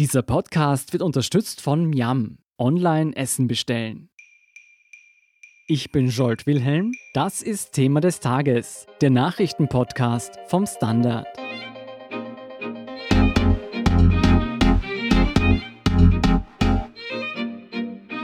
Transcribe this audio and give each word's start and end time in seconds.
Dieser 0.00 0.22
Podcast 0.22 0.92
wird 0.92 1.04
unterstützt 1.04 1.60
von 1.60 1.86
Miam. 1.86 2.38
Online 2.58 3.14
Essen 3.14 3.46
bestellen. 3.46 4.10
Ich 5.68 5.92
bin 5.92 6.08
Jolt 6.08 6.46
Wilhelm. 6.46 6.90
Das 7.12 7.42
ist 7.42 7.74
Thema 7.74 8.00
des 8.00 8.18
Tages, 8.18 8.86
der 9.00 9.10
Nachrichtenpodcast 9.10 10.36
vom 10.48 10.66
Standard. 10.66 11.28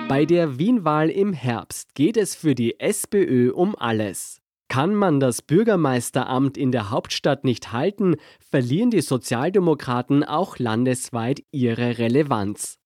Bei 0.09 0.25
der 0.25 0.59
Wienwahl 0.59 1.09
im 1.09 1.33
Herbst 1.33 1.95
geht 1.95 2.17
es 2.17 2.35
für 2.35 2.57
die 2.57 2.81
SPÖ 2.81 3.53
um 3.53 3.77
alles. 3.77 4.40
Kann 4.71 4.95
man 4.95 5.19
das 5.19 5.43
Bürgermeisteramt 5.43 6.57
in 6.57 6.71
der 6.71 6.91
Hauptstadt 6.91 7.43
nicht 7.43 7.73
halten, 7.73 8.15
verlieren 8.39 8.91
die 8.91 9.01
Sozialdemokraten 9.01 10.23
auch 10.23 10.61
landesweit 10.61 11.43
ihre 11.51 11.99
Relevanz. 11.99 12.79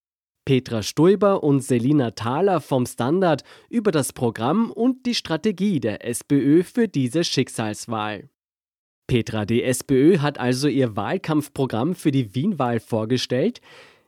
Petra 0.47 0.83
Stoiber 0.83 1.45
und 1.45 1.61
Selina 1.61 2.13
Thaler 2.13 2.63
vom 2.63 2.87
Standard 2.87 3.45
über 3.69 3.91
das 3.91 4.15
Programm 4.15 4.71
und 4.71 5.05
die 5.05 5.15
Strategie 5.15 5.79
der 5.79 6.07
SPÖ 6.07 6.63
für 6.63 6.89
diese 6.89 7.23
Schicksalswahl. 7.23 8.31
Petra, 9.07 9.45
die 9.45 9.63
SPÖ 9.63 10.21
hat 10.21 10.41
also 10.41 10.69
ihr 10.69 10.97
Wahlkampfprogramm 10.97 11.95
für 11.95 12.13
die 12.13 12.35
Wienwahl 12.35 12.81
vorgestellt. 12.81 13.61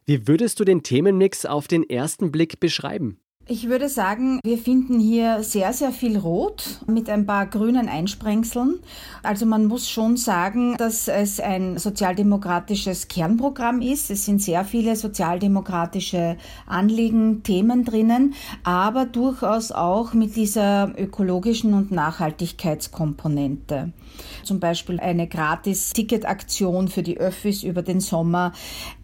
Wie 0.06 0.26
würdest 0.26 0.60
du 0.60 0.64
den 0.64 0.82
Themenmix 0.82 1.44
auf 1.44 1.68
den 1.68 1.86
ersten 1.86 2.32
Blick 2.32 2.58
beschreiben? 2.58 3.20
Ich 3.48 3.68
würde 3.68 3.88
sagen, 3.88 4.40
wir 4.44 4.58
finden 4.58 4.98
hier 4.98 5.44
sehr, 5.44 5.72
sehr 5.72 5.92
viel 5.92 6.18
Rot 6.18 6.80
mit 6.88 7.08
ein 7.08 7.26
paar 7.26 7.46
grünen 7.46 7.88
Einsprengseln. 7.88 8.80
Also 9.22 9.46
man 9.46 9.66
muss 9.66 9.88
schon 9.88 10.16
sagen, 10.16 10.76
dass 10.78 11.06
es 11.06 11.38
ein 11.38 11.78
sozialdemokratisches 11.78 13.06
Kernprogramm 13.06 13.82
ist. 13.82 14.10
Es 14.10 14.24
sind 14.24 14.42
sehr 14.42 14.64
viele 14.64 14.96
sozialdemokratische 14.96 16.38
Anliegen, 16.66 17.44
Themen 17.44 17.84
drinnen, 17.84 18.34
aber 18.64 19.06
durchaus 19.06 19.70
auch 19.70 20.12
mit 20.12 20.34
dieser 20.34 20.92
ökologischen 20.98 21.74
und 21.74 21.92
Nachhaltigkeitskomponente. 21.92 23.92
Zum 24.42 24.58
Beispiel 24.58 24.98
eine 24.98 25.28
Gratis-Ticket-Aktion 25.28 26.88
für 26.88 27.04
die 27.04 27.18
Öffis 27.18 27.62
über 27.62 27.82
den 27.82 28.00
Sommer, 28.00 28.52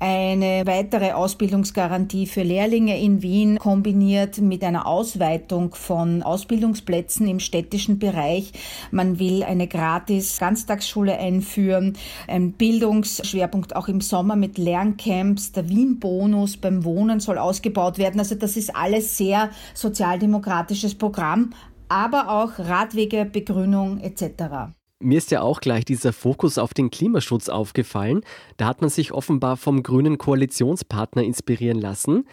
eine 0.00 0.64
weitere 0.67 1.12
Ausbildungsgarantie 1.12 2.27
für 2.27 2.42
Lehrlinge 2.42 3.00
in 3.00 3.22
Wien 3.22 3.58
kombiniert 3.58 4.31
mit 4.41 4.64
einer 4.64 4.86
Ausweitung 4.86 5.75
von 5.75 6.22
Ausbildungsplätzen 6.22 7.28
im 7.28 7.41
städtischen 7.41 7.98
Bereich. 7.98 8.52
Man 8.91 9.19
will 9.19 9.42
eine 9.42 9.69
Gratis-Ganztagsschule 9.69 11.19
einführen, 11.19 11.98
ein 12.27 12.52
Bildungsschwerpunkt 12.52 13.77
auch 13.77 13.89
im 13.89 14.00
Sommer 14.00 14.36
mit 14.36 14.58
Lerncamps, 14.58 15.52
der 15.52 15.69
Wien-Bonus 15.69 16.56
beim 16.56 16.84
Wohnen 16.84 17.20
soll 17.20 17.39
ausgebaut 17.39 17.98
werden. 17.98 18.19
Also 18.19 18.34
das 18.34 18.56
ist 18.56 18.74
alles 18.74 19.16
sehr 19.19 19.50
sozialdemokratisches 19.74 20.94
Programm, 20.94 21.52
aber 21.89 22.30
auch 22.30 22.58
Radwege, 22.58 23.24
Begrünung 23.24 24.00
etc. 24.00 24.72
Mir 25.02 25.19
ist 25.19 25.33
ja 25.33 25.42
auch 25.42 25.61
gleich 25.61 25.84
dieser 25.84 26.12
Fokus 26.12 26.58
auf 26.58 26.74
den 26.74 26.91
Klimaschutz 26.91 27.48
aufgefallen. 27.48 28.20
Da 28.56 28.67
hat 28.67 28.80
man 28.83 28.89
sich 28.89 29.12
offenbar 29.12 29.56
vom 29.56 29.83
grünen 29.83 30.17
Koalitionspartner 30.17 31.24
inspirieren 31.24 31.80
lassen. 31.80 32.24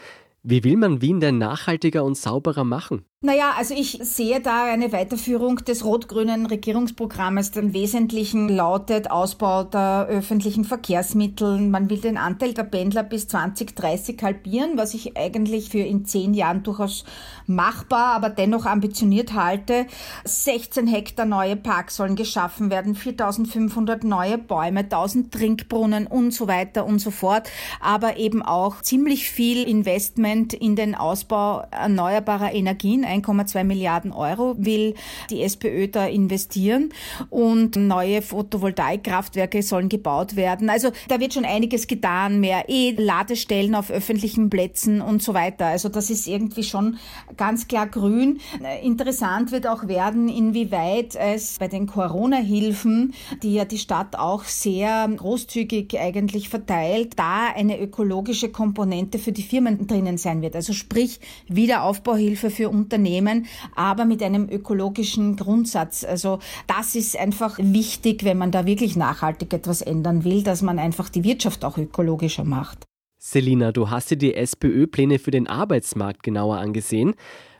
Wie 0.41 0.63
will 0.63 0.77
man 0.77 1.01
Wien 1.01 1.19
denn 1.19 1.37
nachhaltiger 1.37 2.03
und 2.03 2.15
sauberer 2.15 2.63
machen? 2.63 3.05
Naja, 3.21 3.53
also 3.57 3.73
ich 3.73 3.99
sehe 4.01 4.39
da 4.39 4.63
eine 4.63 4.93
Weiterführung 4.93 5.57
des 5.57 5.83
rot-grünen 5.83 6.45
Regierungsprogrammes. 6.45 7.49
Im 7.57 7.73
Wesentlichen 7.73 8.47
lautet 8.47 9.11
Ausbau 9.11 9.65
der 9.65 10.05
öffentlichen 10.07 10.63
Verkehrsmittel. 10.63 11.59
Man 11.59 11.89
will 11.89 11.99
den 11.99 12.15
Anteil 12.15 12.53
der 12.53 12.63
Pendler 12.63 13.03
bis 13.03 13.27
2030 13.27 14.23
halbieren, 14.23 14.77
was 14.77 14.93
ich 14.93 15.17
eigentlich 15.17 15.67
für 15.67 15.79
in 15.79 16.05
zehn 16.05 16.33
Jahren 16.33 16.63
durchaus 16.63 17.03
machbar, 17.45 18.13
aber 18.13 18.29
dennoch 18.29 18.65
ambitioniert 18.65 19.33
halte. 19.33 19.87
16 20.23 20.87
Hektar 20.87 21.25
neue 21.25 21.57
Parks 21.57 21.97
sollen 21.97 22.15
geschaffen 22.15 22.69
werden, 22.69 22.95
4500 22.95 24.05
neue 24.05 24.37
Bäume, 24.37 24.81
1000 24.81 25.33
Trinkbrunnen 25.33 26.07
und 26.07 26.31
so 26.31 26.47
weiter 26.47 26.85
und 26.85 26.99
so 26.99 27.11
fort. 27.11 27.49
Aber 27.81 28.15
eben 28.15 28.41
auch 28.41 28.81
ziemlich 28.81 29.29
viel 29.29 29.63
Investment 29.63 30.53
in 30.53 30.77
den 30.77 30.95
Ausbau 30.95 31.63
erneuerbarer 31.71 32.53
Energien 32.53 33.08
1,2 33.09 33.63
Milliarden 33.63 34.11
Euro 34.11 34.55
will 34.57 34.93
die 35.29 35.41
SPÖ 35.41 35.87
da 35.87 36.05
investieren 36.05 36.93
und 37.29 37.75
neue 37.75 38.21
Photovoltaikkraftwerke 38.21 39.61
sollen 39.63 39.89
gebaut 39.89 40.35
werden. 40.35 40.69
Also 40.69 40.91
da 41.07 41.19
wird 41.19 41.33
schon 41.33 41.45
einiges 41.45 41.87
getan, 41.87 42.39
mehr 42.39 42.65
E-Ladestellen 42.67 43.75
auf 43.75 43.91
öffentlichen 43.91 44.49
Plätzen 44.49 45.01
und 45.01 45.23
so 45.23 45.33
weiter. 45.33 45.65
Also 45.65 45.89
das 45.89 46.09
ist 46.09 46.27
irgendwie 46.27 46.63
schon 46.63 46.97
ganz 47.37 47.67
klar 47.67 47.87
grün. 47.87 48.39
Interessant 48.83 49.51
wird 49.51 49.67
auch 49.67 49.87
werden, 49.87 50.29
inwieweit 50.29 51.15
es 51.15 51.57
bei 51.59 51.67
den 51.67 51.87
Corona-Hilfen, 51.87 53.13
die 53.43 53.55
ja 53.55 53.65
die 53.65 53.77
Stadt 53.77 54.17
auch 54.17 54.43
sehr 54.43 55.07
großzügig 55.07 55.99
eigentlich 55.99 56.49
verteilt, 56.49 57.13
da 57.17 57.47
eine 57.55 57.79
ökologische 57.79 58.49
Komponente 58.49 59.19
für 59.19 59.31
die 59.31 59.43
Firmen 59.43 59.87
drinnen 59.87 60.17
sein 60.17 60.41
wird. 60.41 60.55
Also 60.55 60.73
sprich 60.73 61.19
Wiederaufbauhilfe 61.47 62.49
für 62.49 62.69
Unternehmen 62.69 62.98
Unternehmen, 62.99 63.47
aber 63.75 64.05
mit 64.05 64.21
einem 64.21 64.49
ökologischen 64.49 65.35
Grundsatz. 65.35 66.03
Also 66.03 66.39
das 66.67 66.95
ist 66.95 67.17
einfach 67.17 67.57
wichtig, 67.59 68.23
wenn 68.23 68.37
man 68.37 68.51
da 68.51 68.65
wirklich 68.65 68.95
nachhaltig 68.95 69.53
etwas 69.53 69.81
ändern 69.81 70.23
will, 70.23 70.43
dass 70.43 70.61
man 70.61 70.79
einfach 70.79 71.09
die 71.09 71.23
Wirtschaft 71.23 71.63
auch 71.63 71.77
ökologischer 71.77 72.43
macht. 72.43 72.85
Selina, 73.17 73.71
du 73.71 73.89
hast 73.89 74.11
dir 74.11 74.17
die 74.17 74.33
SPÖ-Pläne 74.33 75.19
für 75.19 75.31
den 75.31 75.47
Arbeitsmarkt 75.47 76.23
genauer 76.23 76.57
angesehen. 76.57 77.15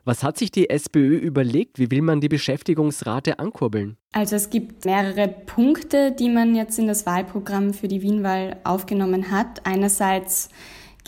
Was 0.06 0.24
hat 0.24 0.38
sich 0.38 0.52
die 0.52 0.70
SPÖ 0.70 1.18
überlegt? 1.18 1.78
Wie 1.78 1.92
will 1.92 2.02
man 2.02 2.22
die 2.22 2.30
Beschäftigungsrate 2.30 3.40
ankurbeln? 3.40 3.98
Also 4.14 4.38
es 4.38 4.50
gibt 4.50 4.86
mehrere 4.86 5.28
Punkte, 5.28 6.14
die 6.18 6.30
man 6.30 6.56
jetzt 6.56 6.80
in 6.80 6.88
das 6.88 7.06
Wahlprogramm 7.06 7.74
für 7.74 7.88
die 7.88 8.02
Wienwahl 8.02 8.58
aufgenommen 8.64 9.30
hat. 9.32 9.66
Einerseits 9.66 10.50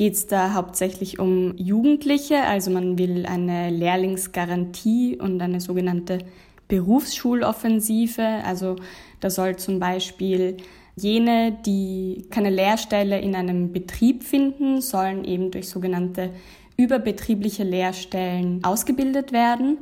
geht 0.01 0.15
es 0.15 0.25
da 0.25 0.55
hauptsächlich 0.55 1.19
um 1.19 1.55
Jugendliche. 1.57 2.41
Also 2.45 2.71
man 2.71 2.97
will 2.97 3.27
eine 3.27 3.69
Lehrlingsgarantie 3.69 5.19
und 5.19 5.39
eine 5.43 5.61
sogenannte 5.61 6.17
Berufsschul-Offensive. 6.69 8.23
Also 8.43 8.77
da 9.19 9.29
soll 9.29 9.57
zum 9.57 9.77
Beispiel 9.77 10.57
jene, 10.95 11.55
die 11.67 12.25
keine 12.31 12.49
Lehrstelle 12.49 13.21
in 13.21 13.35
einem 13.35 13.71
Betrieb 13.71 14.23
finden, 14.23 14.81
sollen 14.81 15.23
eben 15.23 15.51
durch 15.51 15.69
sogenannte 15.69 16.31
überbetriebliche 16.77 17.63
Lehrstellen 17.63 18.63
ausgebildet 18.63 19.31
werden. 19.31 19.77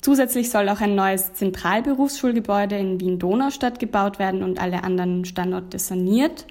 Zusätzlich 0.00 0.48
soll 0.48 0.68
auch 0.68 0.80
ein 0.80 0.94
neues 0.94 1.32
Zentralberufsschulgebäude 1.32 2.78
in 2.78 3.00
Wien-Donaustadt 3.00 3.80
gebaut 3.80 4.20
werden 4.20 4.44
und 4.44 4.60
alle 4.60 4.84
anderen 4.84 5.24
Standorte 5.24 5.80
saniert. 5.80 6.46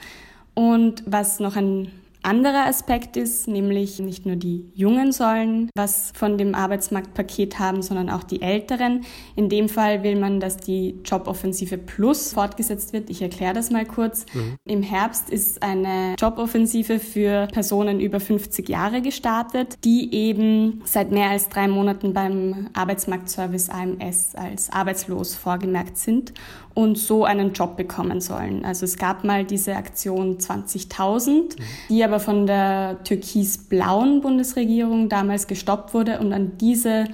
Und 0.54 1.02
was 1.06 1.40
noch 1.40 1.56
ein 1.56 1.94
anderer 2.26 2.66
Aspekt 2.66 3.18
ist, 3.18 3.48
nämlich 3.48 4.00
nicht 4.00 4.26
nur 4.26 4.36
die 4.36 4.66
Jungen 4.74 5.12
sollen 5.12 5.70
was 5.76 6.12
von 6.16 6.38
dem 6.38 6.56
Arbeitsmarktpaket 6.56 7.60
haben, 7.60 7.82
sondern 7.82 8.10
auch 8.10 8.24
die 8.24 8.42
Älteren. 8.42 9.06
In 9.36 9.50
dem 9.50 9.70
Fall 9.70 10.04
will 10.04 10.16
man, 10.16 10.40
dass 10.40 10.58
die 10.58 10.96
Joboffensive 11.04 11.78
Plus 11.78 12.34
fortgesetzt 12.34 12.94
wird. 12.94 13.10
Ich 13.10 13.22
erkläre 13.22 13.54
das 13.54 13.72
mal 13.72 13.86
kurz. 13.86 14.26
Mhm. 14.34 14.56
Im 14.66 14.84
Herbst 14.84 15.30
ist 15.30 15.62
eine 15.62 16.16
Joboffensive 16.18 17.00
für 17.00 17.48
Personen 17.48 18.00
über 18.00 18.20
50 18.20 18.70
Jahre 18.70 19.02
gestartet, 19.02 19.76
die 19.84 20.14
eben 20.14 20.82
seit 20.86 21.12
mehr 21.12 21.30
als 21.30 21.50
drei 21.50 21.68
Monaten 21.68 22.14
beim 22.14 22.70
Arbeitsmarktservice 22.74 23.70
AMS 23.70 24.36
als 24.36 24.70
arbeitslos 24.70 25.36
vorgemerkt 25.36 25.98
sind 25.98 26.34
und 26.76 26.98
so 26.98 27.26
einen 27.26 27.54
Job 27.54 27.78
bekommen 27.78 28.22
sollen. 28.22 28.64
Also 28.66 28.86
es 28.86 28.98
gab 28.98 29.24
mal 29.24 29.46
diese 29.46 29.76
Aktion 29.76 30.38
20.000, 30.38 31.32
mhm. 31.32 31.48
die 31.90 32.04
aber 32.04 32.20
von 32.20 32.46
der 32.46 33.04
türkis-blauen 33.04 34.22
Bundesregierung 34.22 35.10
damals 35.10 35.48
gestoppt 35.48 35.96
wurde 35.96 36.20
und 36.20 36.32
an 36.34 36.58
diese 36.60 37.06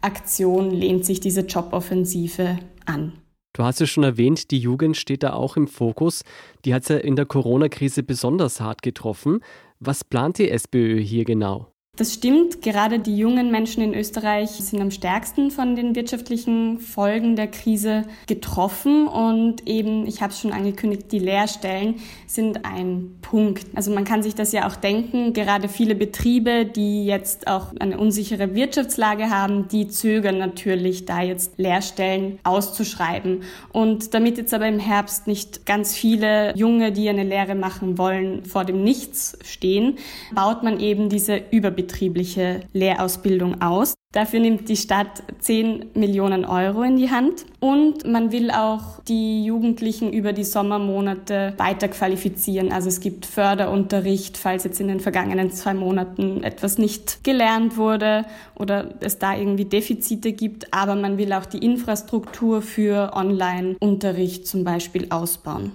Aktion 0.00 0.70
lehnt 0.70 1.04
sich 1.04 1.20
diese 1.20 1.42
Joboffensive 1.42 2.58
an. 2.86 3.12
Du 3.52 3.64
hast 3.64 3.80
ja 3.80 3.86
schon 3.86 4.04
erwähnt, 4.04 4.50
die 4.52 4.58
Jugend 4.58 4.96
steht 4.96 5.22
da 5.22 5.34
auch 5.34 5.56
im 5.56 5.68
Fokus. 5.68 6.22
Die 6.64 6.72
hat 6.72 6.84
es 6.84 6.88
ja 6.88 6.96
in 6.96 7.16
der 7.16 7.26
Corona-Krise 7.26 8.02
besonders 8.02 8.60
hart 8.60 8.80
getroffen. 8.82 9.40
Was 9.80 10.02
plant 10.04 10.38
die 10.38 10.50
SPÖ 10.50 11.00
hier 11.00 11.24
genau? 11.24 11.69
Das 12.00 12.14
stimmt. 12.14 12.62
Gerade 12.62 12.98
die 12.98 13.18
jungen 13.18 13.50
Menschen 13.50 13.82
in 13.82 13.92
Österreich 13.92 14.52
sind 14.52 14.80
am 14.80 14.90
stärksten 14.90 15.50
von 15.50 15.76
den 15.76 15.94
wirtschaftlichen 15.94 16.78
Folgen 16.78 17.36
der 17.36 17.46
Krise 17.46 18.04
getroffen. 18.26 19.06
Und 19.06 19.68
eben, 19.68 20.06
ich 20.06 20.22
habe 20.22 20.32
es 20.32 20.40
schon 20.40 20.50
angekündigt, 20.50 21.12
die 21.12 21.18
Lehrstellen 21.18 21.96
sind 22.26 22.64
ein 22.64 23.18
Punkt. 23.20 23.66
Also 23.74 23.92
man 23.92 24.04
kann 24.04 24.22
sich 24.22 24.34
das 24.34 24.52
ja 24.52 24.66
auch 24.66 24.76
denken. 24.76 25.34
Gerade 25.34 25.68
viele 25.68 25.94
Betriebe, 25.94 26.64
die 26.64 27.04
jetzt 27.04 27.48
auch 27.48 27.74
eine 27.78 27.98
unsichere 27.98 28.54
Wirtschaftslage 28.54 29.28
haben, 29.28 29.68
die 29.68 29.88
zögern 29.88 30.38
natürlich, 30.38 31.04
da 31.04 31.20
jetzt 31.20 31.58
Lehrstellen 31.58 32.38
auszuschreiben. 32.44 33.42
Und 33.74 34.14
damit 34.14 34.38
jetzt 34.38 34.54
aber 34.54 34.68
im 34.68 34.78
Herbst 34.78 35.26
nicht 35.26 35.66
ganz 35.66 35.94
viele 35.94 36.56
Junge, 36.56 36.92
die 36.92 37.10
eine 37.10 37.24
Lehre 37.24 37.54
machen 37.54 37.98
wollen, 37.98 38.46
vor 38.46 38.64
dem 38.64 38.82
Nichts 38.82 39.36
stehen, 39.44 39.98
baut 40.32 40.62
man 40.62 40.80
eben 40.80 41.10
diese 41.10 41.42
Überbetriebe 41.50 41.79
betriebliche 41.80 42.60
Lehrausbildung 42.72 43.62
aus. 43.62 43.94
Dafür 44.12 44.40
nimmt 44.40 44.68
die 44.68 44.76
Stadt 44.76 45.22
10 45.38 45.92
Millionen 45.94 46.44
Euro 46.44 46.82
in 46.82 46.96
die 46.96 47.10
Hand 47.10 47.46
und 47.60 48.04
man 48.04 48.32
will 48.32 48.50
auch 48.50 49.00
die 49.06 49.44
Jugendlichen 49.44 50.12
über 50.12 50.32
die 50.32 50.44
Sommermonate 50.44 51.54
weiter 51.58 51.88
qualifizieren. 51.88 52.72
Also 52.72 52.88
es 52.88 53.00
gibt 53.00 53.24
Förderunterricht, 53.24 54.36
falls 54.36 54.64
jetzt 54.64 54.80
in 54.80 54.88
den 54.88 55.00
vergangenen 55.00 55.52
zwei 55.52 55.74
Monaten 55.74 56.42
etwas 56.42 56.76
nicht 56.76 57.22
gelernt 57.22 57.76
wurde 57.76 58.26
oder 58.56 58.94
es 59.00 59.18
da 59.18 59.36
irgendwie 59.36 59.64
Defizite 59.64 60.32
gibt. 60.32 60.74
Aber 60.74 60.96
man 60.96 61.16
will 61.16 61.32
auch 61.32 61.46
die 61.46 61.64
Infrastruktur 61.64 62.62
für 62.62 63.12
Online-Unterricht 63.14 64.46
zum 64.46 64.64
Beispiel 64.64 65.06
ausbauen. 65.10 65.72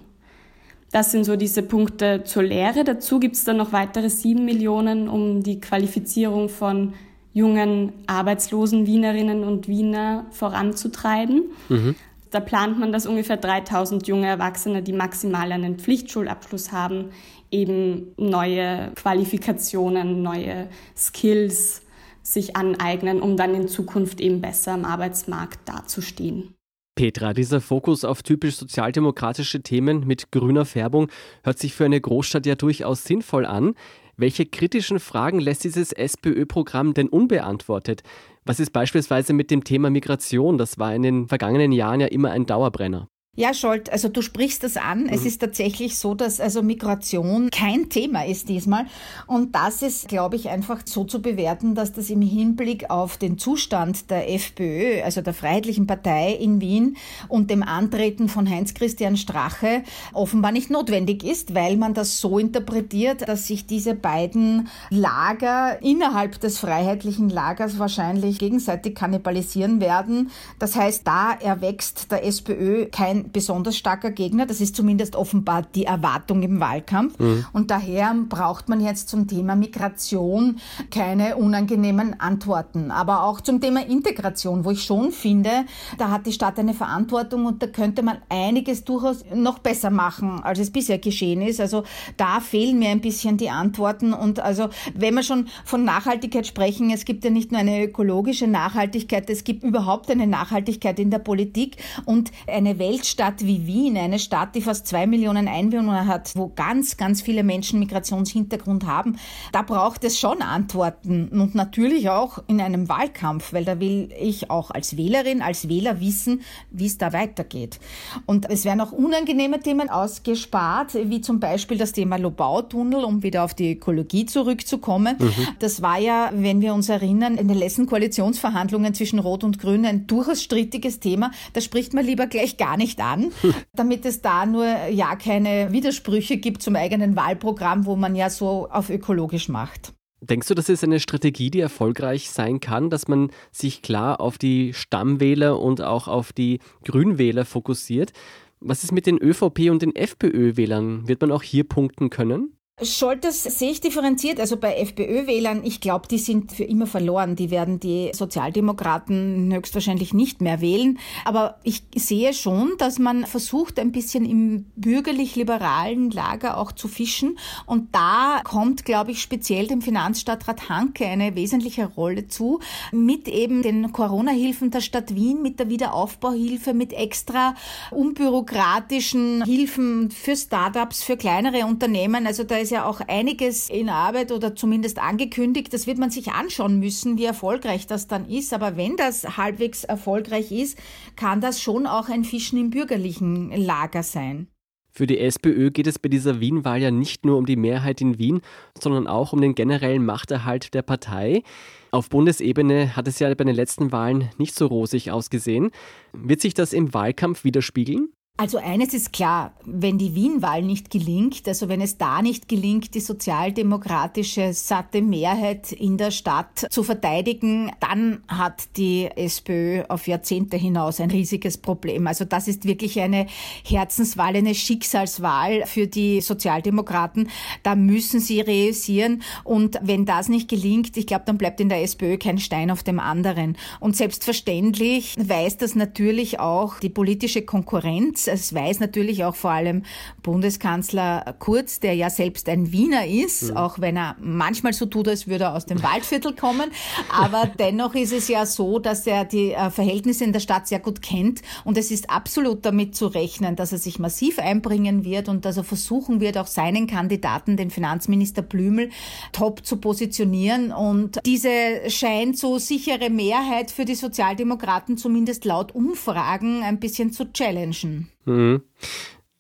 Das 0.96 1.12
sind 1.12 1.26
so 1.26 1.36
diese 1.36 1.62
Punkte 1.62 2.24
zur 2.24 2.44
Lehre. 2.44 2.86
Dazu 2.86 3.20
gibt 3.20 3.36
es 3.36 3.44
dann 3.44 3.58
noch 3.58 3.74
weitere 3.74 4.10
sieben 4.10 4.46
Millionen, 4.46 5.10
um 5.10 5.44
die 5.44 5.60
Qualifizierung 5.60 6.48
von 6.48 6.94
jungen 7.34 7.92
arbeitslosen 8.08 8.88
Wienerinnen 8.88 9.44
und 9.44 9.68
Wiener 9.68 10.26
voranzutreiben. 10.32 11.52
Mhm. 11.68 11.96
Da 12.32 12.40
plant 12.40 12.80
man, 12.80 12.94
dass 12.94 13.08
ungefähr 13.08 13.36
3000 13.36 14.08
junge 14.08 14.28
Erwachsene, 14.28 14.82
die 14.84 14.94
maximal 14.94 15.52
einen 15.52 15.80
Pflichtschulabschluss 15.80 16.72
haben, 16.72 17.10
eben 17.52 18.14
neue 18.16 18.94
Qualifikationen, 18.96 20.22
neue 20.22 20.70
Skills 20.96 21.82
sich 22.24 22.56
aneignen, 22.56 23.22
um 23.22 23.36
dann 23.36 23.54
in 23.54 23.68
Zukunft 23.68 24.22
eben 24.22 24.40
besser 24.40 24.72
am 24.72 24.86
Arbeitsmarkt 24.86 25.60
dazustehen. 25.68 26.56
Petra, 26.96 27.34
dieser 27.34 27.60
Fokus 27.60 28.06
auf 28.06 28.24
typisch 28.24 28.56
sozialdemokratische 28.56 29.62
Themen 29.62 30.08
mit 30.08 30.32
grüner 30.32 30.66
Färbung 30.66 31.10
hört 31.44 31.60
sich 31.60 31.74
für 31.74 31.86
eine 31.86 32.00
Großstadt 32.00 32.46
ja 32.46 32.56
durchaus 32.56 33.04
sinnvoll 33.04 33.46
an. 33.46 33.76
Welche 34.18 34.46
kritischen 34.46 35.00
Fragen 35.00 35.40
lässt 35.40 35.66
dieses 35.66 35.92
SPÖ-Programm 35.92 36.94
denn 36.94 37.10
unbeantwortet? 37.10 38.04
Was 38.46 38.62
ist 38.62 38.72
beispielsweise 38.72 39.34
mit 39.34 39.52
dem 39.52 39.66
Thema 39.66 39.90
Migration? 39.90 40.58
Das 40.58 40.80
war 40.80 40.96
in 40.96 41.04
den 41.04 41.28
vergangenen 41.28 41.74
Jahren 41.74 42.00
ja 42.00 42.08
immer 42.08 42.32
ein 42.32 42.46
Dauerbrenner. 42.46 43.10
Ja, 43.38 43.54
Scholt, 43.54 43.92
also 43.92 44.08
du 44.08 44.22
sprichst 44.22 44.64
das 44.64 44.78
an. 44.78 45.04
Mhm. 45.04 45.10
Es 45.10 45.26
ist 45.26 45.42
tatsächlich 45.42 45.98
so, 45.98 46.16
dass 46.16 46.40
also 46.40 46.64
Migration 46.64 47.50
kein 47.50 47.90
Thema 47.90 48.26
ist 48.26 48.48
diesmal. 48.48 48.86
Und 49.28 49.54
das 49.56 49.82
ist, 49.82 50.08
glaube 50.08 50.38
ich, 50.38 50.48
einfach 50.48 50.82
so 50.86 51.04
zu 51.04 51.22
bewerten, 51.22 51.76
dass 51.76 51.92
das 51.92 52.10
im 52.10 52.22
Hinblick 52.22 52.90
auf 52.90 53.18
den 53.18 53.38
Zustand 53.38 54.10
der 54.10 54.34
FPÖ, 54.34 55.02
also 55.04 55.22
der 55.22 55.34
Freiheitlichen 55.34 55.86
Partei 55.86 56.32
in 56.34 56.62
Wien 56.62 56.96
und 57.28 57.50
dem 57.50 57.62
Antreten 57.62 58.30
von 58.30 58.50
Heinz-Christian 58.50 59.18
Strache 59.18 59.84
offenbar 60.14 60.54
nicht 60.54 60.70
notwendig 60.70 61.24
ist, 61.26 61.54
weil 61.54 61.76
man 61.76 61.94
das 61.94 62.22
so 62.22 62.40
interpretiert, 62.40 63.28
dass 63.28 63.48
sich 63.48 63.66
diese 63.66 63.96
beiden 63.96 64.70
Lager 64.90 65.82
innerhalb 65.82 66.40
des 66.40 66.58
freiheitlichen 66.58 67.30
Lagers 67.30 67.80
wahrscheinlich 67.80 68.40
gegenseitig 68.40 68.96
kannibalisieren 68.96 69.82
werden. 69.82 70.32
Das 70.58 70.78
heißt, 70.78 71.06
da 71.06 71.34
erwächst 71.34 72.14
der 72.14 72.26
SPÖ 72.26 72.86
kein 72.86 73.25
besonders 73.32 73.78
starker 73.78 74.12
Gegner. 74.12 74.46
Das 74.46 74.62
ist 74.62 74.76
zumindest 74.76 75.16
offenbar 75.16 75.64
die 75.76 75.86
Erwartung 75.86 76.44
im 76.44 76.60
Wahlkampf. 76.60 77.18
Mhm. 77.20 77.46
Und 77.54 77.72
daher 77.72 78.16
braucht 78.28 78.70
man 78.70 78.82
jetzt 78.82 79.10
zum 79.10 79.28
Thema 79.28 79.56
Migration 79.56 80.58
keine 80.92 81.38
unangenehmen 81.38 82.20
Antworten. 82.20 82.92
Aber 82.92 83.24
auch 83.24 83.42
zum 83.42 83.62
Thema 83.62 83.86
Integration, 83.86 84.66
wo 84.66 84.72
ich 84.72 84.84
schon 84.84 85.12
finde, 85.12 85.66
da 85.98 86.10
hat 86.10 86.26
die 86.26 86.34
Stadt 86.34 86.60
eine 86.60 86.74
Verantwortung 86.74 87.46
und 87.46 87.62
da 87.62 87.68
könnte 87.68 88.04
man 88.04 88.18
einiges 88.30 88.84
durchaus 88.84 89.26
noch 89.34 89.60
besser 89.60 89.90
machen, 89.90 90.42
als 90.44 90.60
es 90.60 90.72
bisher 90.72 90.98
geschehen 90.98 91.42
ist. 91.42 91.60
Also 91.60 91.84
da 92.18 92.40
fehlen 92.40 92.80
mir 92.80 92.90
ein 92.90 93.02
bisschen 93.02 93.38
die 93.38 93.50
Antworten. 93.50 94.14
Und 94.14 94.40
also, 94.40 94.70
wenn 94.94 95.14
wir 95.14 95.24
schon 95.24 95.48
von 95.64 95.84
Nachhaltigkeit 95.84 96.48
sprechen, 96.48 96.90
es 96.92 97.06
gibt 97.06 97.24
ja 97.24 97.30
nicht 97.30 97.52
nur 97.52 97.62
eine 97.62 97.84
ökologische 97.84 98.48
Nachhaltigkeit, 98.48 99.30
es 99.30 99.44
gibt 99.44 99.64
überhaupt 99.64 100.10
eine 100.10 100.28
Nachhaltigkeit 100.28 101.00
in 101.00 101.10
der 101.10 101.20
Politik 101.20 101.78
und 102.06 102.32
eine 102.48 102.80
Welt 102.80 103.06
Stadt 103.16 103.46
wie 103.46 103.66
Wien, 103.66 103.98
eine 103.98 104.20
Stadt, 104.20 104.56
die 104.56 104.62
fast 104.62 104.88
zwei 104.88 105.08
Millionen 105.08 105.48
Einwohner 105.48 106.06
hat, 106.06 106.34
wo 106.36 106.52
ganz, 106.54 106.98
ganz 106.98 107.22
viele 107.22 107.46
Menschen 107.46 107.80
Migrationshintergrund 107.80 108.86
haben, 108.86 109.16
da 109.54 109.62
braucht 109.62 110.04
es 110.04 110.20
schon 110.20 110.42
Antworten 110.42 111.30
und 111.30 111.56
natürlich 111.56 112.10
auch 112.10 112.40
in 112.48 112.60
einem 112.60 112.90
Wahlkampf, 112.90 113.54
weil 113.54 113.64
da 113.64 113.80
will 113.80 114.10
ich 114.20 114.52
auch 114.52 114.70
als 114.70 114.98
Wählerin, 114.98 115.42
als 115.42 115.70
Wähler 115.70 116.02
wissen, 116.02 116.42
wie 116.72 116.88
es 116.88 116.98
da 116.98 117.14
weitergeht. 117.14 117.80
Und 118.26 118.50
es 118.50 118.66
werden 118.66 118.82
auch 118.82 118.92
unangenehme 118.92 119.62
Themen 119.62 119.90
ausgespart, 119.90 120.96
wie 120.96 121.22
zum 121.22 121.40
Beispiel 121.40 121.78
das 121.78 121.94
Thema 121.94 122.18
Lobautunnel, 122.18 123.06
um 123.06 123.24
wieder 123.24 123.46
auf 123.46 123.54
die 123.54 123.72
Ökologie 123.72 124.26
zurückzukommen. 124.26 125.16
Mhm. 125.20 125.48
Das 125.60 125.82
war 125.82 126.00
ja, 126.00 126.32
wenn 126.34 126.60
wir 126.60 126.74
uns 126.74 126.90
erinnern, 126.90 127.38
in 127.38 127.48
den 127.48 127.58
letzten 127.58 127.86
Koalitionsverhandlungen 127.86 128.94
zwischen 128.94 129.20
Rot 129.20 129.46
und 129.46 129.58
Grün 129.58 129.86
ein 129.86 130.06
durchaus 130.06 130.44
strittiges 130.44 131.00
Thema. 131.00 131.32
Da 131.54 131.62
spricht 131.62 131.94
man 131.94 132.06
lieber 132.06 132.28
gleich 132.28 132.58
gar 132.58 132.76
nicht 132.76 133.00
an, 133.06 133.32
damit 133.74 134.06
es 134.06 134.22
da 134.22 134.46
nur 134.46 134.66
ja 134.66 135.16
keine 135.16 135.72
Widersprüche 135.72 136.38
gibt 136.38 136.62
zum 136.62 136.76
eigenen 136.76 137.16
Wahlprogramm, 137.16 137.86
wo 137.86 137.96
man 137.96 138.16
ja 138.16 138.30
so 138.30 138.68
auf 138.70 138.90
ökologisch 138.90 139.50
macht. 139.50 139.94
Denkst 140.22 140.48
du, 140.48 140.56
das 140.56 140.70
ist 140.70 140.84
eine 140.84 141.00
Strategie, 141.00 141.52
die 141.52 141.60
erfolgreich 141.60 142.32
sein 142.32 142.60
kann, 142.60 142.90
dass 142.90 143.08
man 143.08 143.30
sich 143.52 143.82
klar 143.82 144.20
auf 144.20 144.38
die 144.38 144.74
Stammwähler 144.74 145.60
und 145.60 145.82
auch 145.82 146.08
auf 146.08 146.34
die 146.34 146.60
Grünwähler 146.84 147.46
fokussiert? 147.46 148.12
Was 148.60 148.84
ist 148.84 148.92
mit 148.92 149.06
den 149.06 149.22
ÖVP 149.22 149.70
und 149.70 149.82
den 149.82 149.96
FPÖ-Wählern? 149.96 151.08
Wird 151.08 151.22
man 151.22 151.32
auch 151.32 151.44
hier 151.44 151.64
punkten 151.66 152.10
können? 152.10 152.55
Scholtes 152.84 153.44
sehe 153.44 153.72
ich 153.72 153.80
differenziert. 153.80 154.38
Also 154.38 154.58
bei 154.58 154.76
FPÖ-Wählern, 154.76 155.64
ich 155.64 155.80
glaube, 155.80 156.10
die 156.10 156.18
sind 156.18 156.52
für 156.52 156.66
immer 156.66 156.88
verloren. 156.88 157.38
Die 157.38 157.50
werden 157.50 157.80
die 157.80 158.12
Sozialdemokraten 158.14 159.54
höchstwahrscheinlich 159.54 160.14
nicht 160.14 160.42
mehr 160.42 160.60
wählen. 160.60 161.00
Aber 161.24 161.58
ich 161.64 161.84
sehe 161.96 162.34
schon, 162.34 162.74
dass 162.78 163.00
man 163.00 163.26
versucht, 163.28 163.80
ein 163.80 163.94
bisschen 163.94 164.26
im 164.26 164.66
bürgerlich-liberalen 164.76 166.12
Lager 166.12 166.58
auch 166.58 166.74
zu 166.74 166.90
fischen. 166.90 167.40
Und 167.66 167.96
da 167.96 168.42
kommt, 168.44 168.84
glaube 168.84 169.12
ich, 169.12 169.22
speziell 169.22 169.68
dem 169.68 169.82
Finanzstadtrat 169.82 170.68
Hanke 170.68 171.06
eine 171.06 171.34
wesentliche 171.34 171.86
Rolle 171.86 172.28
zu. 172.28 172.60
Mit 172.92 173.30
eben 173.30 173.62
den 173.62 173.94
Corona-Hilfen 173.94 174.72
der 174.72 174.82
Stadt 174.82 175.16
Wien, 175.16 175.42
mit 175.42 175.62
der 175.62 175.70
Wiederaufbauhilfe, 175.70 176.74
mit 176.74 176.92
extra 176.92 177.56
unbürokratischen 177.92 179.46
Hilfen 179.46 180.12
für 180.12 180.36
Startups, 180.36 181.04
für 181.04 181.16
kleinere 181.16 181.66
Unternehmen. 181.68 182.28
Also 182.28 182.44
da 182.44 182.65
ist 182.66 182.72
ja 182.72 182.86
auch 182.86 183.00
einiges 183.00 183.70
in 183.70 183.90
Arbeit 183.90 184.32
oder 184.32 184.56
zumindest 184.56 184.98
angekündigt. 184.98 185.72
Das 185.72 185.86
wird 185.86 186.00
man 186.00 186.10
sich 186.10 186.32
anschauen 186.32 186.80
müssen, 186.80 187.20
wie 187.20 187.26
erfolgreich 187.26 187.86
das 187.86 188.08
dann 188.08 188.28
ist. 188.28 188.54
Aber 188.54 188.76
wenn 188.76 188.98
das 188.98 189.38
halbwegs 189.38 189.84
erfolgreich 189.84 190.52
ist, 190.52 190.80
kann 191.16 191.42
das 191.42 191.62
schon 191.62 191.86
auch 191.86 192.10
ein 192.10 192.24
Fischen 192.24 192.60
im 192.60 192.72
bürgerlichen 192.72 193.52
Lager 193.52 194.02
sein. 194.02 194.48
Für 194.92 195.06
die 195.06 195.20
SPÖ 195.20 195.70
geht 195.70 195.86
es 195.86 196.00
bei 196.00 196.10
dieser 196.10 196.40
Wien-Wahl 196.40 196.82
ja 196.82 196.90
nicht 196.90 197.24
nur 197.24 197.38
um 197.38 197.46
die 197.46 197.58
Mehrheit 197.58 198.02
in 198.02 198.18
Wien, 198.18 198.42
sondern 198.80 199.06
auch 199.06 199.32
um 199.32 199.42
den 199.42 199.54
generellen 199.54 200.06
Machterhalt 200.06 200.74
der 200.74 200.82
Partei. 200.82 201.44
Auf 201.92 202.10
Bundesebene 202.10 202.96
hat 202.96 203.08
es 203.08 203.20
ja 203.20 203.32
bei 203.36 203.44
den 203.44 203.56
letzten 203.56 203.92
Wahlen 203.92 204.30
nicht 204.40 204.56
so 204.56 204.66
rosig 204.66 205.12
ausgesehen. 205.12 205.70
Wird 206.14 206.42
sich 206.42 206.56
das 206.56 206.74
im 206.74 206.94
Wahlkampf 206.96 207.44
widerspiegeln? 207.44 208.10
Also 208.38 208.58
eines 208.58 208.94
ist 208.94 209.14
klar, 209.14 209.54
wenn 209.64 209.98
die 209.98 210.14
Wien-Wahl 210.14 210.62
nicht 210.62 210.90
gelingt, 210.90 211.48
also 211.48 211.70
wenn 211.70 211.80
es 211.80 211.98
da 211.98 212.22
nicht 212.22 212.50
gelingt, 212.50 212.94
die 212.94 213.00
sozialdemokratische 213.00 214.52
satte 214.52 215.02
Mehrheit 215.02 215.72
in 215.72 215.98
der 215.98 216.12
Stadt 216.12 216.68
zu 216.70 216.84
verteidigen, 216.84 217.72
dann 217.80 218.24
hat 218.28 218.76
die 218.76 219.10
SPÖ 219.16 219.84
auf 219.88 220.08
Jahrzehnte 220.08 220.58
hinaus 220.58 221.00
ein 221.00 221.12
riesiges 221.12 221.58
Problem. 221.58 222.08
Also 222.08 222.26
das 222.26 222.50
ist 222.50 222.66
wirklich 222.66 223.00
eine 223.00 223.28
Herzenswahl, 223.64 224.36
eine 224.36 224.54
Schicksalswahl 224.54 225.66
für 225.66 225.88
die 225.88 226.20
Sozialdemokraten. 226.20 227.30
Da 227.64 227.76
müssen 227.76 228.20
sie 228.20 228.42
reüssieren 228.42 229.22
und 229.46 229.80
wenn 229.82 230.06
das 230.06 230.28
nicht 230.28 230.50
gelingt, 230.50 230.98
ich 230.98 231.08
glaube, 231.08 231.24
dann 231.26 231.38
bleibt 231.38 231.62
in 231.62 231.70
der 231.70 231.82
SPÖ 231.84 232.18
kein 232.18 232.40
Stein 232.40 232.70
auf 232.70 232.84
dem 232.84 233.00
anderen. 233.00 233.58
Und 233.80 233.96
selbstverständlich 233.96 235.16
weiß 235.18 235.56
das 235.56 235.74
natürlich 235.74 236.42
auch 236.42 236.82
die 236.82 236.90
politische 236.90 237.44
Konkurrenz 237.44 238.25
ist. 238.28 238.46
Es 238.46 238.54
weiß 238.54 238.80
natürlich 238.80 239.24
auch 239.24 239.36
vor 239.36 239.52
allem 239.52 239.84
Bundeskanzler 240.24 241.36
Kurz, 241.40 241.80
der 241.80 241.96
ja 241.96 242.10
selbst 242.10 242.50
ein 242.50 242.72
Wiener 242.72 243.06
ist, 243.06 243.52
mhm. 243.52 243.58
auch 243.58 243.80
wenn 243.80 243.98
er 243.98 244.16
manchmal 244.20 244.74
so 244.74 244.86
tut, 244.86 245.08
als 245.08 245.28
würde 245.28 245.46
er 245.46 245.56
aus 245.56 245.66
dem 245.66 245.82
Waldviertel 245.84 246.36
kommen. 246.36 246.72
Aber 247.12 247.50
dennoch 247.60 247.96
ist 247.96 248.14
es 248.14 248.28
ja 248.28 248.46
so, 248.46 248.80
dass 248.80 249.06
er 249.08 249.26
die 249.26 249.52
äh, 249.52 249.70
Verhältnisse 249.70 250.24
in 250.24 250.34
der 250.34 250.40
Stadt 250.40 250.68
sehr 250.68 250.80
gut 250.80 251.02
kennt 251.02 251.42
und 251.64 251.78
es 251.78 251.92
ist 251.92 252.10
absolut 252.10 252.66
damit 252.66 252.96
zu 252.96 253.08
rechnen, 253.08 253.56
dass 253.56 253.72
er 253.72 253.78
sich 253.78 254.00
massiv 254.00 254.40
einbringen 254.40 255.04
wird 255.06 255.30
und 255.30 255.46
dass 255.46 255.58
er 255.58 255.64
versuchen 255.64 256.20
wird, 256.20 256.38
auch 256.38 256.48
seinen 256.48 256.88
Kandidaten, 256.88 257.58
den 257.58 257.70
Finanzminister 257.70 258.42
Blümel, 258.42 258.90
top 259.32 259.66
zu 259.66 259.78
positionieren. 259.78 260.72
Und 260.72 261.20
diese 261.26 261.50
scheint 261.90 262.38
so 262.38 262.58
sichere 262.58 263.10
Mehrheit 263.10 263.72
für 263.72 263.86
die 263.86 263.96
Sozialdemokraten 263.96 264.98
zumindest 264.98 265.46
laut 265.46 265.74
Umfragen 265.74 266.64
ein 266.64 266.80
bisschen 266.80 267.12
zu 267.12 267.32
challengen. 267.32 268.10
Mhm. 268.26 268.64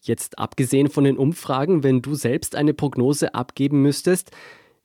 Jetzt 0.01 0.37
abgesehen 0.37 0.89
von 0.89 1.03
den 1.03 1.17
Umfragen, 1.17 1.83
wenn 1.83 2.01
du 2.01 2.13
selbst 2.15 2.55
eine 2.55 2.73
Prognose 2.73 3.33
abgeben 3.33 3.81
müsstest, 3.81 4.31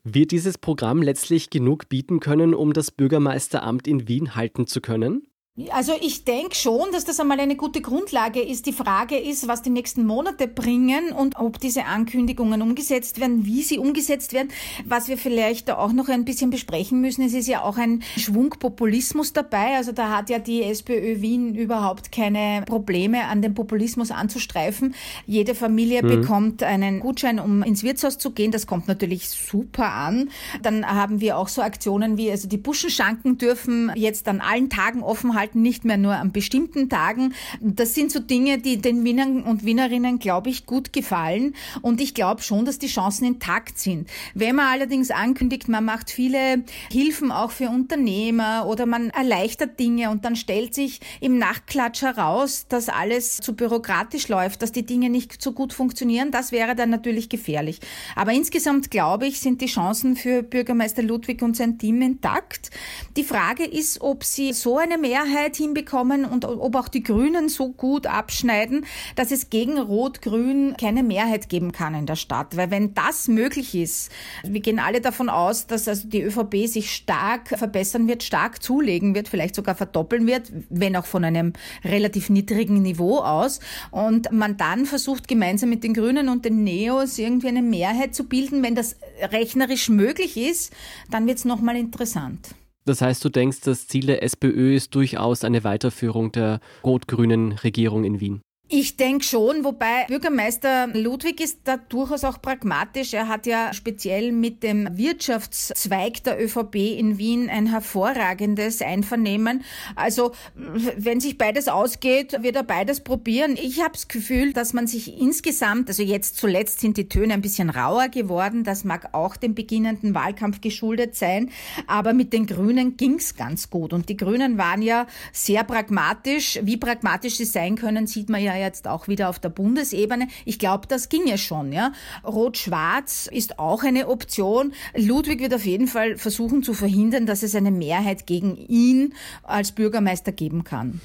wird 0.03 0.31
dieses 0.31 0.57
Programm 0.57 1.03
letztlich 1.03 1.51
genug 1.51 1.89
bieten 1.89 2.21
können, 2.21 2.55
um 2.55 2.73
das 2.73 2.91
Bürgermeisteramt 2.91 3.87
in 3.87 4.09
Wien 4.09 4.35
halten 4.35 4.67
zu 4.67 4.81
können? 4.81 5.27
Also 5.71 5.93
ich 6.01 6.25
denke 6.25 6.55
schon, 6.55 6.93
dass 6.93 7.05
das 7.05 7.19
einmal 7.19 7.41
eine 7.41 7.57
gute 7.57 7.81
Grundlage 7.81 8.41
ist. 8.41 8.67
Die 8.67 8.73
Frage 8.73 9.19
ist, 9.19 9.49
was 9.49 9.63
die 9.63 9.71
nächsten 9.71 10.07
Monate 10.07 10.47
bringen 10.47 11.11
und 11.11 11.39
ob 11.39 11.59
diese 11.59 11.87
Ankündigungen 11.87 12.63
umgesetzt 12.63 13.21
werden, 13.21 13.45
wie 13.45 13.63
sie 13.63 13.79
umgesetzt 13.79 14.33
werden. 14.33 14.51
Was 14.85 15.09
wir 15.09 15.19
vielleicht 15.19 15.69
auch 15.73 15.93
noch 15.93 16.09
ein 16.09 16.25
bisschen 16.25 16.51
besprechen 16.51 17.01
müssen, 17.01 17.23
es 17.25 17.35
ist 17.35 17.49
ja 17.49 17.63
auch 17.63 17.79
ein 17.79 18.05
Schwung 18.17 18.51
Populismus 18.51 19.33
dabei. 19.33 19.77
Also 19.77 19.91
da 19.91 20.17
hat 20.17 20.31
ja 20.31 20.39
die 20.39 20.63
SPÖ 20.63 21.21
Wien 21.21 21.57
überhaupt 21.57 22.13
keine 22.13 22.63
Probleme, 22.65 23.25
an 23.25 23.43
den 23.43 23.55
Populismus 23.55 24.13
anzustreifen. 24.13 24.95
Jede 25.27 25.57
Familie 25.57 26.05
mhm. 26.05 26.21
bekommt 26.21 26.63
einen 26.63 27.01
Gutschein, 27.01 27.41
um 27.41 27.65
ins 27.65 27.83
Wirtshaus 27.83 28.19
zu 28.19 28.31
gehen. 28.31 28.53
Das 28.53 28.69
kommt 28.69 28.87
natürlich 28.87 29.29
super 29.29 29.93
an. 29.93 30.31
Dann 30.63 30.87
haben 30.87 31.21
wir 31.21 31.37
auch 31.37 31.49
so 31.49 31.61
Aktionen 31.61 32.17
wie, 32.17 32.31
also 32.31 32.47
die 32.47 32.57
Buschenschanken 32.57 33.37
dürfen 33.37 33.93
jetzt 33.97 34.29
an 34.29 34.41
allen 34.41 34.71
Tagen 34.71 35.03
offen 35.03 35.35
halten 35.35 35.40
Aufenthalten, 35.41 35.63
nicht 35.63 35.85
mehr 35.85 35.97
nur 35.97 36.15
an 36.15 36.33
bestimmten 36.33 36.89
Tagen. 36.89 37.35
Das 37.61 37.95
sind 37.95 38.11
so 38.13 38.21
Dinge, 38.21 38.59
die 38.59 38.79
den 38.79 39.05
Wienern 39.05 39.43
und 39.43 39.65
Wienerinnen, 39.65 40.19
glaube 40.19 40.51
ich, 40.51 40.67
gut 40.67 40.93
gefallen. 40.93 41.55
Und 41.83 42.01
ich 42.01 42.15
glaube 42.15 42.43
schon, 42.43 42.65
dass 42.65 42.79
die 42.79 42.87
Chancen 42.87 43.25
intakt 43.25 43.79
sind. 43.79 44.09
Wenn 44.35 44.57
man 44.57 44.67
allerdings 44.67 45.11
ankündigt, 45.11 45.69
man 45.69 45.85
macht 45.85 46.11
viele 46.11 46.65
Hilfen 46.91 47.33
auch 47.33 47.51
für 47.51 47.69
Unternehmer 47.69 48.67
oder 48.67 48.87
man 48.87 49.11
erleichtert 49.11 49.79
Dinge 49.79 50.11
und 50.11 50.25
dann 50.25 50.37
stellt 50.37 50.75
sich 50.75 51.01
im 51.21 51.39
Nachklatsch 51.39 52.03
heraus, 52.03 52.67
dass 52.69 52.89
alles 52.89 53.39
zu 53.39 53.55
bürokratisch 53.55 54.29
läuft, 54.29 54.63
dass 54.63 54.73
die 54.73 54.85
Dinge 54.85 55.11
nicht 55.11 55.41
so 55.41 55.53
gut 55.53 55.73
funktionieren, 55.73 56.31
das 56.31 56.53
wäre 56.53 56.75
dann 56.75 56.91
natürlich 56.91 57.29
gefährlich. 57.29 57.81
Aber 58.15 58.33
insgesamt 58.33 58.91
glaube 58.91 59.27
ich, 59.27 59.41
sind 59.41 59.61
die 59.61 59.67
Chancen 59.67 60.17
für 60.17 60.43
Bürgermeister 60.43 61.03
Ludwig 61.03 61.43
und 61.43 61.57
sein 61.57 61.79
Team 61.79 62.03
intakt. 62.03 62.71
Die 63.17 63.25
Frage 63.25 63.65
ist, 63.65 64.01
ob 64.01 64.25
sie 64.25 64.53
so 64.53 64.79
eine 64.79 64.99
Mehrheit 64.99 65.30
Mehrheit 65.31 65.57
hinbekommen 65.57 66.25
und 66.25 66.45
ob 66.45 66.75
auch 66.75 66.89
die 66.89 67.03
Grünen 67.03 67.49
so 67.49 67.71
gut 67.71 68.07
abschneiden, 68.07 68.85
dass 69.15 69.31
es 69.31 69.51
gegen 69.51 69.79
Rot-Grün 69.79 70.75
keine 70.79 71.03
Mehrheit 71.03 71.49
geben 71.49 71.73
kann 71.73 71.95
in 71.95 72.07
der 72.07 72.17
Stadt. 72.17 72.57
Weil 72.57 72.71
wenn 72.71 72.95
das 72.95 73.29
möglich 73.29 73.75
ist, 73.75 74.11
wir 74.43 74.61
gehen 74.61 74.79
alle 74.79 75.01
davon 75.01 75.29
aus, 75.29 75.67
dass 75.67 75.89
also 75.89 76.09
die 76.09 76.23
ÖVP 76.23 76.67
sich 76.67 76.93
stark 76.93 77.49
verbessern 77.49 78.09
wird, 78.09 78.23
stark 78.23 78.63
zulegen 78.63 79.15
wird, 79.15 79.29
vielleicht 79.29 79.55
sogar 79.55 79.75
verdoppeln 79.75 80.27
wird, 80.27 80.53
wenn 80.69 80.97
auch 80.97 81.07
von 81.07 81.25
einem 81.25 81.53
relativ 81.85 82.31
niedrigen 82.31 82.83
Niveau 82.83 83.19
aus. 83.19 83.61
Und 83.91 84.33
man 84.33 84.57
dann 84.57 84.87
versucht, 84.87 85.29
gemeinsam 85.29 85.71
mit 85.71 85.85
den 85.85 85.95
Grünen 85.95 86.29
und 86.29 86.45
den 86.45 86.65
Neos 86.65 87.19
irgendwie 87.19 87.49
eine 87.49 87.63
Mehrheit 87.63 88.15
zu 88.15 88.25
bilden. 88.25 88.63
Wenn 88.63 88.75
das 88.75 88.97
rechnerisch 89.31 89.89
möglich 89.89 90.37
ist, 90.37 90.73
dann 91.11 91.27
wird 91.27 91.39
es 91.39 91.45
nochmal 91.45 91.77
interessant. 91.77 92.55
Das 92.85 93.03
heißt, 93.03 93.25
du 93.25 93.29
denkst, 93.29 93.61
das 93.61 93.87
Ziel 93.87 94.07
der 94.07 94.23
SPÖ 94.23 94.75
ist 94.75 94.95
durchaus 94.95 95.45
eine 95.45 95.65
Weiterführung 95.65 96.33
der 96.33 96.61
rot-grünen 96.85 97.53
Regierung 97.53 98.05
in 98.05 98.21
Wien? 98.21 98.41
Ich 98.73 98.97
denke 98.97 99.25
schon, 99.25 99.65
wobei 99.65 100.05
Bürgermeister 100.07 100.87
Ludwig 100.95 101.41
ist 101.41 101.59
da 101.65 101.77
durchaus 101.77 102.23
auch 102.23 102.41
pragmatisch. 102.41 103.15
Er 103.15 103.27
hat 103.27 103.47
ja 103.47 103.75
speziell 103.75 104.31
mit 104.31 104.63
dem 104.63 104.97
Wirtschaftszweig 104.97 106.23
der 106.23 106.41
ÖVP 106.41 106.77
in 106.77 107.19
Wien 107.19 107.51
ein 107.51 107.67
hervorragendes 107.67 108.81
Einvernehmen. 108.81 109.65
Also 109.97 110.31
wenn 110.55 111.19
sich 111.19 111.37
beides 111.37 111.67
ausgeht, 111.67 112.45
wird 112.45 112.55
er 112.55 112.63
beides 112.63 113.01
probieren. 113.01 113.57
Ich 113.61 113.81
habe 113.81 113.95
das 113.95 114.07
Gefühl, 114.07 114.53
dass 114.53 114.73
man 114.73 114.87
sich 114.87 115.21
insgesamt, 115.21 115.89
also 115.89 116.05
jetzt 116.05 116.37
zuletzt 116.37 116.79
sind 116.79 116.97
die 116.97 117.09
Töne 117.09 117.35
ein 117.35 117.43
bisschen 117.43 117.71
rauer 117.71 118.09
geworden. 118.09 118.63
Das 118.63 118.85
mag 118.85 119.15
auch 119.15 119.35
dem 119.35 119.57
beginnenden 119.57 120.15
Wahlkampf 120.15 120.61
geschuldet 120.61 121.17
sein. 121.17 121.51
Aber 121.89 122.13
mit 122.13 122.33
den 122.33 122.47
Grünen 122.47 122.97
ging's 122.97 123.35
ganz 123.35 123.69
gut. 123.69 123.93
Und 123.93 124.09
die 124.09 124.17
Grünen 124.17 124.59
waren 124.59 124.81
ja 124.81 125.09
sehr 125.33 125.65
pragmatisch. 125.65 126.61
Wie 126.63 126.77
pragmatisch 126.77 127.35
sie 127.39 127.45
sein 127.45 127.75
können, 127.75 128.07
sieht 128.07 128.29
man 128.29 128.41
ja 128.41 128.60
jetzt 128.61 128.87
auch 128.87 129.09
wieder 129.09 129.29
auf 129.29 129.39
der 129.39 129.49
Bundesebene. 129.49 130.29
Ich 130.45 130.59
glaube, 130.59 130.87
das 130.87 131.09
ginge 131.09 131.39
schon. 131.39 131.73
Ja. 131.73 131.93
Rot-Schwarz 132.25 133.29
ist 133.33 133.59
auch 133.59 133.83
eine 133.83 134.09
Option. 134.09 134.73
Ludwig 134.95 135.41
wird 135.41 135.55
auf 135.55 135.65
jeden 135.65 135.87
Fall 135.87 136.17
versuchen 136.17 136.63
zu 136.63 136.75
verhindern, 136.75 137.27
dass 137.27 137.43
es 137.43 137.55
eine 137.55 137.71
Mehrheit 137.71 138.27
gegen 138.27 138.57
ihn 138.57 139.15
als 139.43 139.73
Bürgermeister 139.73 140.33
geben 140.33 140.65
kann. 140.65 141.01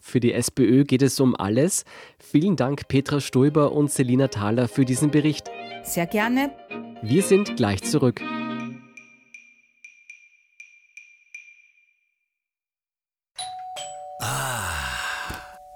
Für 0.00 0.20
die 0.20 0.34
SPÖ 0.34 0.84
geht 0.84 1.00
es 1.00 1.18
um 1.18 1.34
alles. 1.34 1.84
Vielen 2.18 2.56
Dank 2.56 2.88
Petra 2.88 3.20
Stoiber 3.20 3.72
und 3.72 3.90
Selina 3.90 4.28
Thaler 4.28 4.68
für 4.68 4.84
diesen 4.84 5.10
Bericht. 5.10 5.50
Sehr 5.82 6.06
gerne. 6.06 6.50
Wir 7.02 7.22
sind 7.22 7.56
gleich 7.56 7.82
zurück. 7.82 8.20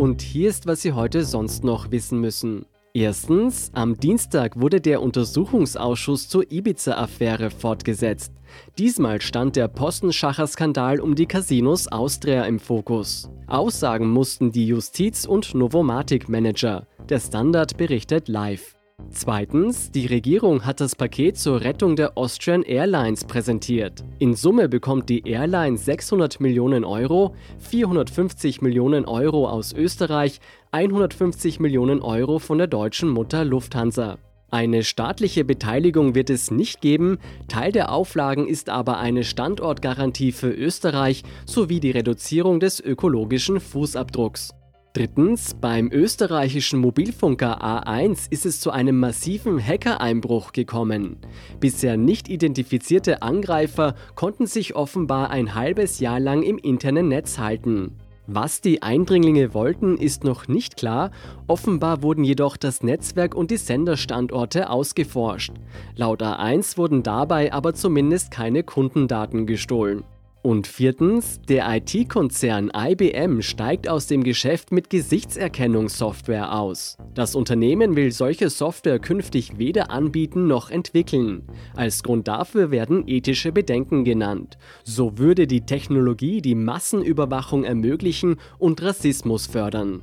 Und 0.00 0.22
hier 0.22 0.48
ist, 0.48 0.66
was 0.66 0.80
Sie 0.80 0.94
heute 0.94 1.24
sonst 1.24 1.62
noch 1.62 1.90
wissen 1.90 2.22
müssen. 2.22 2.64
Erstens, 2.94 3.70
am 3.74 4.00
Dienstag 4.00 4.58
wurde 4.58 4.80
der 4.80 5.02
Untersuchungsausschuss 5.02 6.26
zur 6.26 6.50
Ibiza-Affäre 6.50 7.50
fortgesetzt. 7.50 8.32
Diesmal 8.78 9.20
stand 9.20 9.56
der 9.56 9.68
Postenschacher-Skandal 9.68 11.00
um 11.00 11.14
die 11.16 11.26
Casinos 11.26 11.86
Austria 11.86 12.44
im 12.44 12.58
Fokus. 12.58 13.28
Aussagen 13.46 14.08
mussten 14.08 14.50
die 14.50 14.66
Justiz- 14.66 15.26
und 15.26 15.54
Novomatic-Manager. 15.54 16.86
Der 17.10 17.20
Standard 17.20 17.76
berichtet 17.76 18.28
live. 18.28 18.79
Zweitens, 19.12 19.90
die 19.90 20.06
Regierung 20.06 20.64
hat 20.64 20.80
das 20.80 20.94
Paket 20.94 21.36
zur 21.36 21.62
Rettung 21.62 21.96
der 21.96 22.16
Austrian 22.16 22.62
Airlines 22.62 23.24
präsentiert. 23.24 24.04
In 24.20 24.34
Summe 24.34 24.68
bekommt 24.68 25.08
die 25.08 25.28
Airline 25.28 25.76
600 25.76 26.40
Millionen 26.40 26.84
Euro, 26.84 27.34
450 27.58 28.62
Millionen 28.62 29.04
Euro 29.04 29.48
aus 29.48 29.72
Österreich, 29.72 30.40
150 30.70 31.58
Millionen 31.58 32.00
Euro 32.02 32.38
von 32.38 32.58
der 32.58 32.68
deutschen 32.68 33.08
Mutter 33.08 33.44
Lufthansa. 33.44 34.18
Eine 34.52 34.82
staatliche 34.84 35.44
Beteiligung 35.44 36.14
wird 36.14 36.30
es 36.30 36.50
nicht 36.50 36.80
geben, 36.80 37.18
Teil 37.48 37.72
der 37.72 37.92
Auflagen 37.92 38.48
ist 38.48 38.68
aber 38.68 38.98
eine 38.98 39.24
Standortgarantie 39.24 40.32
für 40.32 40.50
Österreich 40.50 41.22
sowie 41.46 41.80
die 41.80 41.92
Reduzierung 41.92 42.58
des 42.58 42.80
ökologischen 42.80 43.60
Fußabdrucks. 43.60 44.50
Drittens, 44.92 45.54
beim 45.54 45.88
österreichischen 45.92 46.80
Mobilfunker 46.80 47.62
A1 47.62 48.26
ist 48.28 48.44
es 48.44 48.58
zu 48.58 48.72
einem 48.72 48.98
massiven 48.98 49.64
Hackereinbruch 49.64 50.50
gekommen. 50.50 51.18
Bisher 51.60 51.96
nicht 51.96 52.28
identifizierte 52.28 53.22
Angreifer 53.22 53.94
konnten 54.16 54.46
sich 54.46 54.74
offenbar 54.74 55.30
ein 55.30 55.54
halbes 55.54 56.00
Jahr 56.00 56.18
lang 56.18 56.42
im 56.42 56.58
internen 56.58 57.06
Netz 57.06 57.38
halten. 57.38 57.92
Was 58.26 58.60
die 58.62 58.82
Eindringlinge 58.82 59.54
wollten, 59.54 59.96
ist 59.96 60.24
noch 60.24 60.48
nicht 60.48 60.76
klar. 60.76 61.12
Offenbar 61.46 62.02
wurden 62.02 62.24
jedoch 62.24 62.56
das 62.56 62.82
Netzwerk 62.82 63.36
und 63.36 63.52
die 63.52 63.58
Senderstandorte 63.58 64.70
ausgeforscht. 64.70 65.52
Laut 65.94 66.20
A1 66.20 66.76
wurden 66.76 67.04
dabei 67.04 67.52
aber 67.52 67.74
zumindest 67.74 68.32
keine 68.32 68.64
Kundendaten 68.64 69.46
gestohlen. 69.46 70.02
Und 70.42 70.66
viertens, 70.66 71.38
der 71.48 71.68
IT-Konzern 71.68 72.70
IBM 72.74 73.42
steigt 73.42 73.90
aus 73.90 74.06
dem 74.06 74.24
Geschäft 74.24 74.72
mit 74.72 74.88
Gesichtserkennungssoftware 74.88 76.54
aus. 76.58 76.96
Das 77.12 77.34
Unternehmen 77.34 77.94
will 77.94 78.10
solche 78.10 78.48
Software 78.48 78.98
künftig 78.98 79.58
weder 79.58 79.90
anbieten 79.90 80.46
noch 80.46 80.70
entwickeln. 80.70 81.42
Als 81.76 82.02
Grund 82.02 82.26
dafür 82.26 82.70
werden 82.70 83.04
ethische 83.06 83.52
Bedenken 83.52 84.04
genannt. 84.04 84.56
So 84.82 85.18
würde 85.18 85.46
die 85.46 85.66
Technologie 85.66 86.40
die 86.40 86.54
Massenüberwachung 86.54 87.64
ermöglichen 87.64 88.36
und 88.58 88.82
Rassismus 88.82 89.46
fördern. 89.46 90.02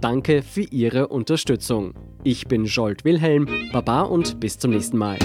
Danke 0.00 0.42
für 0.42 0.62
Ihre 0.62 1.08
Unterstützung. 1.08 1.94
Ich 2.22 2.46
bin 2.46 2.64
Jolt 2.66 3.04
Wilhelm, 3.04 3.48
Baba 3.72 4.02
und 4.02 4.40
bis 4.40 4.58
zum 4.58 4.72
nächsten 4.72 4.98
Mal. 4.98 5.18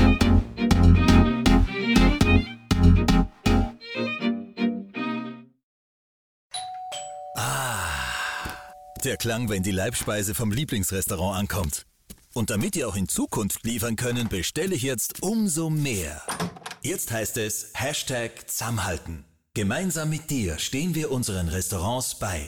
Ah, 7.36 7.88
der 9.04 9.18
Klang, 9.18 9.50
wenn 9.50 9.64
die 9.64 9.72
Leibspeise 9.72 10.34
vom 10.34 10.52
Lieblingsrestaurant 10.52 11.38
ankommt. 11.38 11.86
Und 12.34 12.50
damit 12.50 12.78
ihr 12.78 12.88
auch 12.88 12.96
in 12.96 13.10
Zukunft 13.10 13.66
liefern 13.66 13.98
können, 13.98 14.30
bestelle 14.30 14.74
ich 14.74 14.84
jetzt 14.84 15.22
umso 15.22 15.70
mehr. 15.70 16.22
Jetzt 16.82 17.12
heißt 17.12 17.38
es 17.38 17.74
Hashtag 17.76 18.50
Zusammenhalten. 18.50 19.26
Gemeinsam 19.54 20.10
mit 20.10 20.30
dir 20.30 20.58
stehen 20.60 20.96
wir 20.96 21.12
unseren 21.12 21.50
Restaurants 21.50 22.18
bei. 22.18 22.48